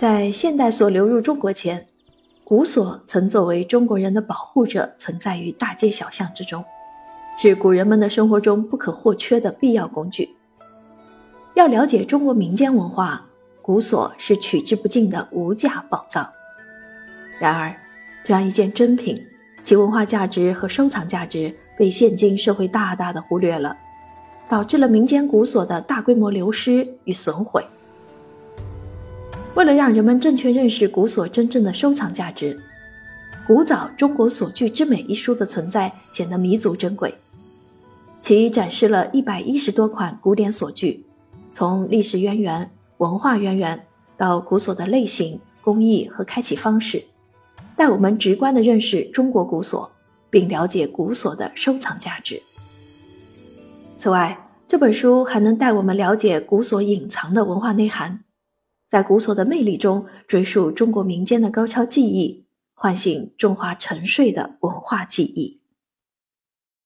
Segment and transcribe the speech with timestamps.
[0.00, 1.86] 在现代所流入中国前，
[2.42, 6.64] 古所曾作为中国人的保护者存在于大街小巷之中，
[7.38, 10.30] 是古人们的生活中不可或缺的必要工具。
[11.52, 13.26] 要了解中国民间文化，
[13.60, 16.26] 古所是取之不尽的无价宝藏。
[17.38, 17.76] 然而，
[18.24, 19.22] 这样一件珍品，
[19.62, 23.76] 其文化价值和收藏价值被现今社会大大的忽略了，
[24.48, 27.62] 导致了民间古所的大规模流失与损毁。
[29.54, 32.54] 为了让人们正确认识古所真正的收藏价值，
[33.46, 37.12] 《古早中国所具之美》一书的存在显得弥足珍贵。
[38.20, 41.04] 其展示了一百一十多款古典所具，
[41.52, 43.84] 从历史渊源、文化渊源
[44.16, 47.02] 到古所的类型、工艺和开启方式，
[47.76, 49.90] 带我们直观地认识中国古所，
[50.30, 52.40] 并了解古所的收藏价值。
[53.98, 58.20] 此外，这本书还能带我们了解古所隐藏的文化内涵。
[58.90, 65.59] 在古所的魅力中，追溯中国民间的高超技艺，唤醒中华沉睡的文化记忆。